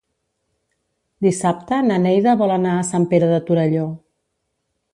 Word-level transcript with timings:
Dissabte 1.25 1.79
na 1.89 1.99
Neida 2.05 2.35
vol 2.41 2.53
anar 2.55 2.73
a 2.79 2.87
Sant 2.89 3.05
Pere 3.15 3.31
de 3.35 3.41
Torelló. 3.51 3.87